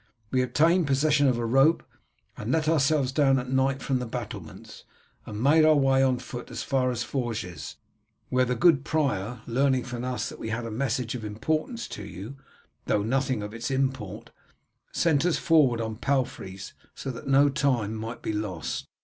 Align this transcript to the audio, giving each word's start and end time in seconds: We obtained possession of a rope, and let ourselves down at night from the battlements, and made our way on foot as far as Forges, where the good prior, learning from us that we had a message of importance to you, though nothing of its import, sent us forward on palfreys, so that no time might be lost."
We 0.31 0.41
obtained 0.41 0.87
possession 0.87 1.27
of 1.27 1.37
a 1.37 1.45
rope, 1.45 1.83
and 2.35 2.51
let 2.51 2.67
ourselves 2.67 3.11
down 3.11 3.37
at 3.37 3.51
night 3.51 3.83
from 3.83 3.99
the 3.99 4.07
battlements, 4.07 4.83
and 5.27 5.39
made 5.43 5.63
our 5.63 5.75
way 5.75 6.01
on 6.01 6.17
foot 6.17 6.49
as 6.49 6.63
far 6.63 6.89
as 6.89 7.03
Forges, 7.03 7.75
where 8.29 8.43
the 8.43 8.55
good 8.55 8.83
prior, 8.83 9.41
learning 9.45 9.83
from 9.83 10.03
us 10.03 10.27
that 10.29 10.39
we 10.39 10.49
had 10.49 10.65
a 10.65 10.71
message 10.71 11.13
of 11.13 11.23
importance 11.23 11.87
to 11.89 12.03
you, 12.03 12.35
though 12.87 13.03
nothing 13.03 13.43
of 13.43 13.53
its 13.53 13.69
import, 13.69 14.31
sent 14.91 15.23
us 15.23 15.37
forward 15.37 15.79
on 15.79 15.97
palfreys, 15.97 16.73
so 16.95 17.11
that 17.11 17.27
no 17.27 17.47
time 17.47 17.93
might 17.93 18.23
be 18.23 18.33
lost." 18.33 18.87